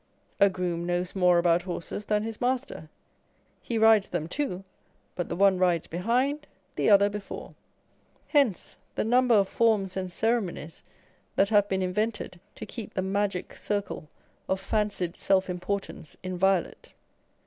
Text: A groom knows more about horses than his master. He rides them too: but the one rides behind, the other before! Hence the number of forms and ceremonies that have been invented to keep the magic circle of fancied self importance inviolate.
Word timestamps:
A 0.39 0.49
groom 0.49 0.87
knows 0.87 1.15
more 1.15 1.37
about 1.37 1.61
horses 1.61 2.05
than 2.05 2.23
his 2.23 2.41
master. 2.41 2.89
He 3.61 3.77
rides 3.77 4.09
them 4.09 4.27
too: 4.27 4.63
but 5.13 5.29
the 5.29 5.35
one 5.35 5.59
rides 5.59 5.85
behind, 5.85 6.47
the 6.75 6.89
other 6.89 7.07
before! 7.07 7.53
Hence 8.29 8.75
the 8.95 9.03
number 9.03 9.35
of 9.35 9.47
forms 9.47 9.95
and 9.95 10.11
ceremonies 10.11 10.81
that 11.35 11.49
have 11.49 11.69
been 11.69 11.83
invented 11.83 12.39
to 12.55 12.65
keep 12.65 12.95
the 12.95 13.03
magic 13.03 13.53
circle 13.55 14.09
of 14.49 14.59
fancied 14.59 15.15
self 15.15 15.47
importance 15.51 16.17
inviolate. 16.23 16.93